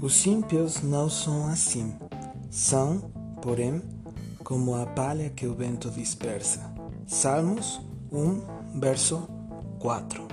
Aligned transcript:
Os 0.00 0.24
ímpios 0.26 0.80
não 0.80 1.10
são 1.10 1.48
assim. 1.48 1.92
São, 2.48 3.00
porém, 3.42 3.82
como 4.44 4.76
a 4.76 4.86
palha 4.86 5.28
que 5.28 5.44
o 5.44 5.56
vento 5.56 5.90
dispersa. 5.90 6.72
Salmos 7.04 7.80
1, 8.12 8.78
verso 8.78 9.28
4. 9.80 10.28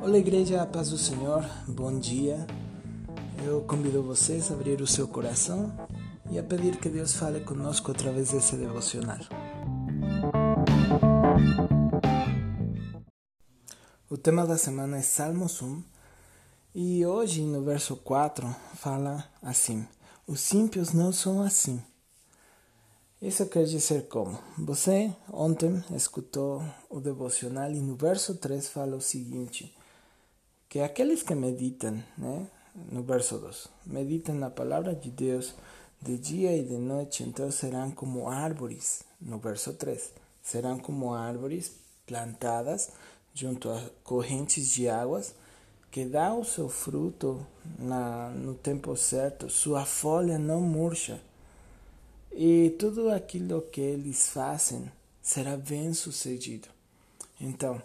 Olá, 0.00 0.16
igreja, 0.16 0.62
a 0.62 0.66
paz 0.66 0.88
do 0.88 0.96
Senhor, 0.96 1.44
bom 1.68 1.98
dia. 1.98 2.46
Eu 3.44 3.60
convido 3.60 4.02
vocês 4.02 4.50
a 4.50 4.54
abrir 4.54 4.80
o 4.80 4.86
seu 4.86 5.06
coração 5.06 5.70
e 6.30 6.38
a 6.38 6.42
pedir 6.42 6.78
que 6.78 6.88
Deus 6.88 7.14
fale 7.14 7.40
conosco 7.40 7.90
através 7.90 8.30
desse 8.30 8.56
devocional. 8.56 9.18
O 14.08 14.16
tema 14.16 14.46
da 14.46 14.56
semana 14.56 14.96
é 14.96 15.02
Salmos 15.02 15.60
1 15.60 15.97
e 16.74 17.04
hoje 17.04 17.42
no 17.42 17.62
verso 17.62 17.96
4 17.96 18.54
fala 18.74 19.24
assim: 19.42 19.86
Os 20.26 20.52
ímpios 20.52 20.92
não 20.92 21.12
são 21.12 21.42
assim. 21.42 21.82
Isso 23.20 23.46
quer 23.46 23.64
dizer 23.64 24.06
como? 24.08 24.38
Você 24.58 25.12
ontem 25.32 25.82
escutou 25.94 26.62
o 26.88 27.00
devocional 27.00 27.70
e 27.72 27.80
no 27.80 27.96
verso 27.96 28.36
3 28.36 28.68
fala 28.68 28.96
o 28.96 29.00
seguinte: 29.00 29.74
que 30.68 30.80
aqueles 30.80 31.22
que 31.22 31.34
meditam, 31.34 32.02
né? 32.16 32.46
No 32.92 33.02
verso 33.02 33.38
2, 33.38 33.68
meditam 33.86 34.36
na 34.36 34.50
palavra 34.50 34.94
de 34.94 35.10
Deus 35.10 35.54
de 36.00 36.16
dia 36.16 36.56
e 36.56 36.62
de 36.62 36.76
noite, 36.76 37.24
então 37.24 37.50
serão 37.50 37.90
como 37.90 38.28
árvores. 38.28 39.02
No 39.20 39.38
verso 39.38 39.72
3, 39.72 40.12
serão 40.42 40.78
como 40.78 41.12
árvores 41.12 41.72
plantadas 42.06 42.90
junto 43.34 43.68
a 43.68 43.82
correntes 44.04 44.68
de 44.68 44.88
águas, 44.88 45.34
que 45.90 46.04
dá 46.04 46.34
o 46.34 46.44
seu 46.44 46.68
fruto 46.68 47.46
na, 47.78 48.30
no 48.30 48.54
tempo 48.54 48.96
certo, 48.96 49.48
sua 49.48 49.84
folha 49.84 50.38
não 50.38 50.60
murcha, 50.60 51.20
e 52.32 52.76
tudo 52.78 53.10
aquilo 53.10 53.62
que 53.62 53.80
eles 53.80 54.28
fazem 54.30 54.90
será 55.22 55.56
bem 55.56 55.92
sucedido. 55.94 56.68
Então, 57.40 57.80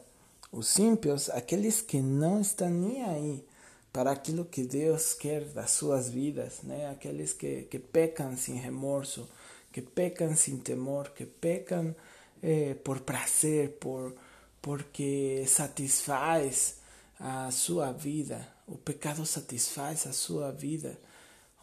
os 0.51 0.77
ímpios, 0.77 1.29
aqueles 1.29 1.81
que 1.81 2.01
não 2.01 2.41
estão 2.41 2.69
nem 2.69 3.03
aí 3.03 3.45
para 3.91 4.11
aquilo 4.11 4.45
que 4.45 4.63
Deus 4.63 5.13
quer 5.13 5.45
das 5.45 5.71
suas 5.71 6.09
vidas, 6.09 6.61
né? 6.63 6.89
aqueles 6.89 7.33
que, 7.33 7.63
que 7.63 7.79
pecam 7.79 8.35
sem 8.35 8.55
remorso, 8.55 9.27
que 9.71 9.81
pecam 9.81 10.35
sem 10.35 10.57
temor, 10.57 11.09
que 11.09 11.25
pecam 11.25 11.95
eh, 12.41 12.75
por 12.83 12.99
prazer, 12.99 13.77
por 13.79 14.13
porque 14.61 15.43
satisfaz 15.45 16.77
a 17.23 17.49
sua 17.51 17.93
vida. 17.93 18.45
O 18.67 18.77
pecado 18.77 19.25
satisfaz 19.25 20.05
a 20.05 20.11
sua 20.11 20.51
vida, 20.51 20.99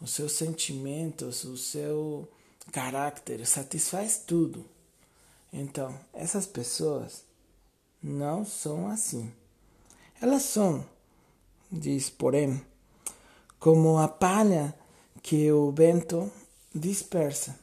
os 0.01 0.11
seus 0.11 0.31
sentimentos, 0.31 1.43
o 1.43 1.55
seu 1.55 2.27
caráter, 2.71 3.45
satisfaz 3.45 4.23
tudo. 4.25 4.65
Então, 5.53 5.95
essas 6.13 6.47
pessoas 6.47 7.23
não 8.01 8.43
são 8.43 8.87
assim. 8.87 9.31
Elas 10.19 10.41
são, 10.43 10.83
diz 11.71 12.09
porém, 12.09 12.59
como 13.59 13.99
a 13.99 14.07
palha 14.07 14.73
que 15.21 15.51
o 15.51 15.71
vento 15.71 16.31
dispersa. 16.73 17.59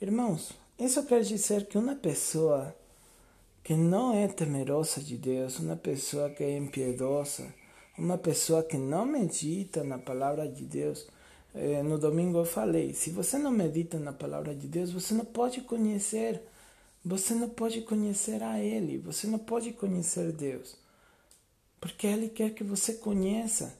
Irmãos, 0.00 0.52
isso 0.78 1.02
quer 1.04 1.22
dizer 1.22 1.66
que 1.66 1.78
uma 1.78 1.96
pessoa 1.96 2.76
que 3.64 3.74
não 3.74 4.14
é 4.14 4.28
temerosa 4.28 5.00
de 5.00 5.16
Deus, 5.16 5.58
uma 5.58 5.74
pessoa 5.74 6.28
que 6.28 6.44
é 6.44 6.58
impiedosa, 6.58 7.52
uma 7.96 8.18
pessoa 8.18 8.62
que 8.62 8.76
não 8.76 9.06
medita 9.06 9.82
na 9.82 9.98
palavra 9.98 10.46
de 10.46 10.64
Deus. 10.66 11.08
Eh, 11.54 11.82
no 11.82 11.98
domingo 11.98 12.38
eu 12.38 12.44
falei: 12.44 12.92
se 12.92 13.10
você 13.10 13.38
não 13.38 13.50
medita 13.50 13.98
na 13.98 14.12
palavra 14.12 14.54
de 14.54 14.68
Deus, 14.68 14.92
você 14.92 15.14
não 15.14 15.24
pode 15.24 15.62
conhecer, 15.62 16.42
você 17.02 17.34
não 17.34 17.48
pode 17.48 17.80
conhecer 17.82 18.42
a 18.42 18.60
Ele, 18.60 18.98
você 18.98 19.26
não 19.26 19.38
pode 19.38 19.72
conhecer 19.72 20.30
Deus, 20.32 20.76
porque 21.80 22.06
Ele 22.06 22.28
quer 22.28 22.50
que 22.54 22.64
você 22.64 22.94
conheça. 22.94 23.78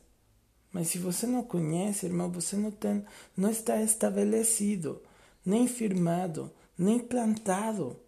Mas 0.73 0.89
se 0.89 0.99
você 0.99 1.27
não 1.27 1.43
conhece, 1.45 2.07
irmão, 2.07 2.31
você 2.31 2.57
não, 2.57 2.71
tem, 2.71 3.05
não 3.37 3.51
está 3.51 3.81
estabelecido, 3.83 5.01
nem 5.47 5.69
firmado, 5.69 6.51
nem 6.77 6.99
plantado. 6.99 8.04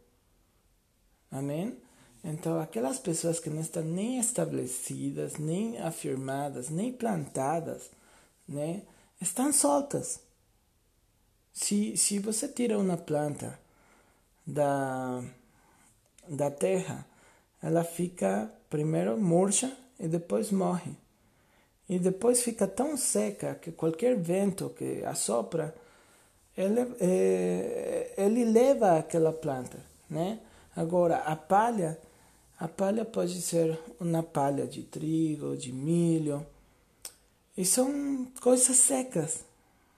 Amém? 1.36 1.76
Então, 2.24 2.58
aquelas 2.58 2.98
pessoas 2.98 3.38
que 3.38 3.50
não 3.50 3.60
estão 3.60 3.84
nem 3.84 4.18
estabelecidas, 4.18 5.36
nem 5.36 5.78
afirmadas, 5.78 6.70
nem 6.70 6.90
plantadas, 6.90 7.90
né, 8.48 8.82
estão 9.20 9.52
soltas. 9.52 10.18
Se, 11.52 11.94
se 11.96 12.18
você 12.18 12.48
tira 12.48 12.78
uma 12.78 12.96
planta 12.96 13.58
da, 14.46 15.22
da 16.26 16.50
terra, 16.50 17.06
ela 17.62 17.84
fica 17.84 18.50
primeiro 18.70 19.18
murcha 19.18 19.76
e 20.00 20.08
depois 20.08 20.50
morre. 20.50 20.92
E 21.86 21.98
depois 21.98 22.42
fica 22.42 22.66
tão 22.66 22.96
seca 22.96 23.54
que 23.54 23.70
qualquer 23.70 24.16
vento 24.16 24.70
que 24.70 25.04
assopra, 25.04 25.74
ele, 26.56 26.80
é, 26.98 28.14
ele 28.16 28.44
leva 28.44 28.98
aquela 28.98 29.32
planta, 29.32 29.78
né? 30.08 30.40
Agora, 30.76 31.16
a 31.20 31.34
palha, 31.34 31.98
a 32.60 32.68
palha 32.68 33.02
pode 33.02 33.40
ser 33.40 33.78
uma 33.98 34.22
palha 34.22 34.66
de 34.66 34.82
trigo, 34.82 35.56
de 35.56 35.72
milho, 35.72 36.46
e 37.56 37.64
são 37.64 38.26
coisas 38.42 38.76
secas. 38.76 39.42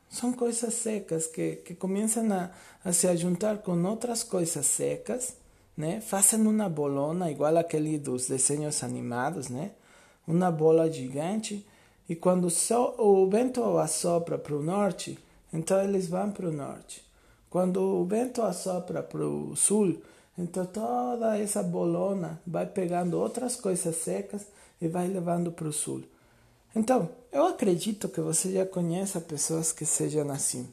São 0.09 0.33
coisas 0.33 0.73
secas 0.73 1.27
que, 1.27 1.57
que 1.57 1.75
começam 1.75 2.33
a, 2.33 2.51
a 2.85 2.93
se 2.93 3.15
juntar 3.17 3.59
com 3.59 3.83
outras 3.85 4.23
coisas 4.23 4.65
secas, 4.65 5.35
né? 5.77 6.01
Fazem 6.01 6.41
uma 6.41 6.69
bolona, 6.69 7.31
igual 7.31 7.57
aquele 7.57 7.99
dos 7.99 8.29
desenhos 8.29 8.83
animados, 8.85 9.49
né? 9.49 9.73
Uma 10.27 10.51
bola 10.51 10.91
gigante. 10.91 11.67
E 12.09 12.15
quando 12.15 12.49
so, 12.49 12.95
o 12.97 13.29
vento 13.29 13.63
assopra 13.79 14.39
para 14.39 14.57
o 14.57 14.63
norte, 14.63 15.19
então 15.53 15.83
eles 15.83 16.09
vão 16.09 16.31
para 16.31 16.49
o 16.49 16.53
norte. 16.53 17.05
Quando 17.51 17.83
o 17.83 18.05
vento 18.05 18.43
assopra 18.43 19.03
para 19.03 19.27
o 19.27 19.55
sul, 19.57 20.01
então 20.39 20.65
toda 20.65 21.37
essa 21.37 21.65
bolona 21.65 22.41
vai 22.47 22.65
pegando 22.65 23.19
outras 23.19 23.57
coisas 23.57 23.97
secas 23.97 24.47
e 24.81 24.87
vai 24.87 25.09
levando 25.09 25.51
para 25.51 25.67
o 25.67 25.73
sul. 25.73 26.05
Então, 26.77 27.11
eu 27.33 27.47
acredito 27.47 28.09
que 28.09 28.21
você 28.21 28.53
já 28.53 28.65
conheça 28.65 29.21
pessoas 29.21 29.73
que 29.73 29.85
sejam 29.85 30.31
assim. 30.31 30.69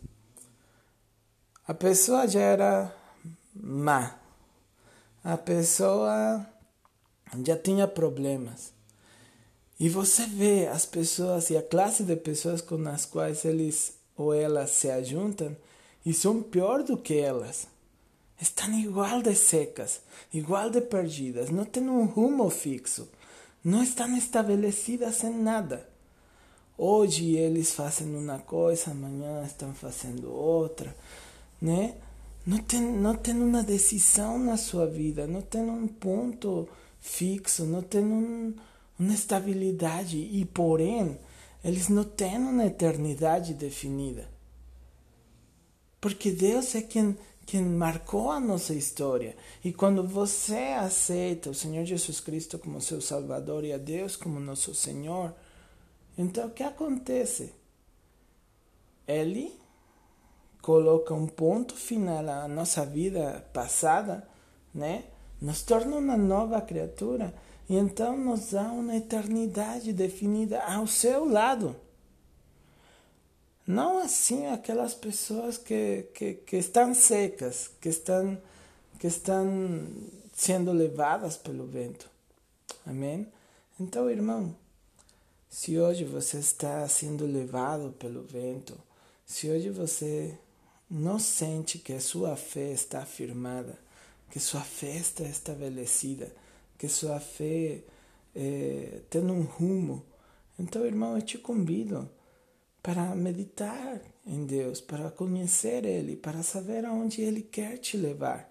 A 1.67 1.73
pessoa 1.73 2.27
já 2.27 2.41
era 2.41 2.95
má. 3.55 4.15
A 5.23 5.35
pessoa 5.35 6.45
já 7.43 7.57
tinha 7.57 7.87
problemas. 7.87 8.71
E 9.79 9.89
você 9.89 10.27
vê 10.27 10.67
as 10.67 10.85
pessoas 10.85 11.49
e 11.49 11.57
a 11.57 11.63
classe 11.63 12.03
de 12.03 12.15
pessoas 12.15 12.61
com 12.61 12.87
as 12.87 13.03
quais 13.03 13.43
eles 13.43 13.95
ou 14.15 14.31
elas 14.31 14.69
se 14.69 14.91
ajuntam 14.91 15.57
e 16.05 16.13
são 16.13 16.41
pior 16.41 16.83
do 16.83 16.95
que 16.95 17.17
elas 17.17 17.67
estão 18.39 18.71
igual 18.77 19.21
de 19.21 19.35
secas, 19.35 20.01
igual 20.33 20.69
de 20.69 20.81
perdidas, 20.81 21.49
não 21.49 21.65
têm 21.65 21.89
um 21.89 22.05
rumo 22.05 22.49
fixo, 22.49 23.09
não 23.63 23.81
estão 23.81 24.15
estabelecidas 24.17 25.23
em 25.23 25.33
nada. 25.33 25.89
Hoje 26.77 27.35
eles 27.35 27.73
fazem 27.73 28.13
uma 28.15 28.39
coisa, 28.39 28.91
amanhã 28.91 29.43
estão 29.45 29.73
fazendo 29.73 30.31
outra, 30.31 30.95
né? 31.61 31.95
Não 32.45 32.59
tem, 32.59 32.81
não 32.81 33.15
tem 33.15 33.33
uma 33.33 33.63
decisão 33.63 34.37
na 34.37 34.57
sua 34.57 34.85
vida, 34.85 35.25
não 35.25 35.41
tem 35.41 35.61
um 35.61 35.87
ponto 35.87 36.67
fixo, 36.99 37.65
não 37.65 37.81
tem 37.81 38.03
um, 38.03 38.53
uma 38.99 39.13
estabilidade 39.13 40.17
e, 40.17 40.45
porém, 40.45 41.17
eles 41.63 41.89
não 41.89 42.03
têm 42.03 42.37
uma 42.37 42.65
eternidade 42.65 43.53
definida. 43.53 44.29
Porque 45.99 46.29
Deus 46.29 46.75
é 46.75 46.81
quem 46.81 47.17
que 47.45 47.59
marcou 47.59 48.31
a 48.31 48.39
nossa 48.39 48.73
história. 48.73 49.35
E 49.63 49.71
quando 49.71 50.05
você 50.07 50.75
aceita 50.77 51.49
o 51.49 51.53
Senhor 51.53 51.85
Jesus 51.85 52.19
Cristo 52.19 52.57
como 52.57 52.81
seu 52.81 52.99
Salvador 52.99 53.63
e 53.63 53.71
a 53.71 53.77
Deus 53.77 54.15
como 54.15 54.39
nosso 54.39 54.73
Senhor, 54.73 55.33
então 56.17 56.47
o 56.47 56.51
que 56.51 56.63
acontece? 56.63 57.53
Ele 59.07 59.53
coloca 60.61 61.13
um 61.13 61.27
ponto 61.27 61.75
final 61.75 62.27
à 62.27 62.47
nossa 62.47 62.83
vida 62.85 63.47
passada, 63.53 64.27
né? 64.73 65.03
Nos 65.39 65.61
torna 65.61 65.97
uma 65.97 66.17
nova 66.17 66.59
criatura 66.61 67.33
e 67.69 67.75
então 67.75 68.17
nos 68.17 68.51
dá 68.51 68.71
uma 68.71 68.95
eternidade 68.95 69.93
definida 69.93 70.63
ao 70.63 70.87
seu 70.87 71.25
lado. 71.25 71.75
Não 73.67 73.99
assim 73.99 74.45
aquelas 74.47 74.93
pessoas 74.93 75.57
que, 75.57 76.05
que, 76.13 76.33
que 76.35 76.57
estão 76.57 76.93
secas, 76.93 77.69
que 77.81 77.89
estão, 77.89 78.37
que 78.99 79.07
estão 79.07 79.87
sendo 80.33 80.71
levadas 80.71 81.35
pelo 81.35 81.65
vento. 81.65 82.09
Amém? 82.85 83.27
Então, 83.79 84.09
irmão, 84.09 84.55
Se 85.57 85.79
hoje 85.79 86.03
você 86.03 86.39
está 86.39 86.85
sendo 86.89 87.25
levado 87.25 87.93
pelo 87.97 88.23
vento, 88.23 88.77
se 89.25 89.49
hoje 89.49 89.69
você 89.69 90.37
não 90.91 91.17
sente 91.17 91.79
que 91.79 91.93
a 91.93 92.01
sua 92.01 92.35
fé 92.35 92.73
está 92.73 93.03
afirmada, 93.03 93.79
que 94.29 94.37
sua 94.37 94.59
fé 94.59 94.97
está 94.97 95.23
estabelecida, 95.23 96.29
que 96.77 96.89
sua 96.89 97.21
fé 97.21 97.79
é, 98.35 98.99
tem 99.09 99.21
um 99.21 99.43
rumo, 99.43 100.03
então, 100.59 100.85
irmão, 100.85 101.15
eu 101.15 101.21
te 101.21 101.37
convido 101.37 102.09
para 102.85 103.15
meditar 103.15 103.99
em 104.27 104.45
Deus, 104.45 104.79
para 104.79 105.09
conhecer 105.09 105.83
Ele, 105.85 106.15
para 106.15 106.43
saber 106.43 106.85
aonde 106.85 107.19
Ele 107.19 107.41
quer 107.41 107.79
te 107.79 107.97
levar. 107.97 108.47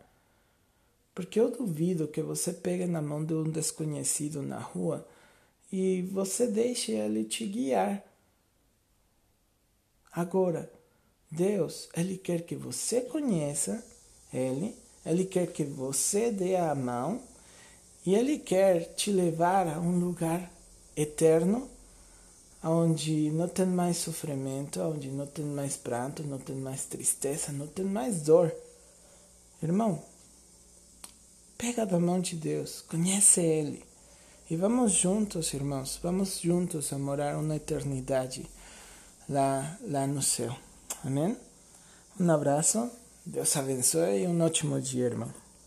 Porque 1.14 1.38
eu 1.38 1.52
duvido 1.52 2.08
que 2.08 2.20
você 2.20 2.52
pegue 2.52 2.84
na 2.84 3.00
mão 3.00 3.24
de 3.24 3.32
um 3.32 3.44
desconhecido 3.44 4.42
na 4.42 4.58
rua 4.58 5.06
e 5.70 6.02
você 6.02 6.48
deixe 6.48 6.90
ele 6.90 7.22
te 7.22 7.46
guiar. 7.46 8.04
Agora, 10.10 10.68
Deus, 11.30 11.88
Ele 11.96 12.18
quer 12.18 12.42
que 12.42 12.56
você 12.56 13.02
conheça 13.02 13.86
Ele, 14.32 14.74
Ele 15.06 15.26
quer 15.26 15.46
que 15.52 15.62
você 15.62 16.32
dê 16.32 16.56
a 16.56 16.74
mão 16.74 17.22
e 18.04 18.16
Ele 18.16 18.40
quer 18.40 18.94
te 18.94 19.12
levar 19.12 19.68
a 19.68 19.78
um 19.78 19.96
lugar 19.96 20.52
eterno, 20.96 21.70
onde 22.64 23.30
não 23.30 23.46
tem 23.46 23.66
mais 23.66 23.98
sofrimento, 23.98 24.80
onde 24.80 25.08
não 25.08 25.26
tem 25.26 25.44
mais 25.44 25.76
pranto, 25.76 26.22
não 26.22 26.38
tem 26.38 26.56
mais 26.56 26.86
tristeza, 26.86 27.52
não 27.52 27.66
tem 27.66 27.84
mais 27.84 28.22
dor. 28.22 28.54
Irmão, 29.62 30.02
pega 31.58 31.84
da 31.84 32.00
mão 32.00 32.20
de 32.20 32.36
Deus, 32.36 32.82
conhece 32.88 33.40
Ele. 33.40 33.84
E 34.50 34.56
vamos 34.56 34.92
juntos, 34.92 35.52
irmãos, 35.52 35.98
vamos 36.02 36.40
juntos 36.40 36.92
a 36.92 36.98
morar 36.98 37.36
uma 37.38 37.56
eternidade 37.56 38.46
lá, 39.28 39.78
lá 39.82 40.06
no 40.06 40.22
céu. 40.22 40.56
Amém? 41.04 41.36
Um 42.18 42.30
abraço, 42.30 42.90
Deus 43.26 43.56
abençoe 43.56 44.22
e 44.22 44.26
um 44.26 44.40
ótimo 44.42 44.80
dia, 44.80 45.06
irmão. 45.06 45.43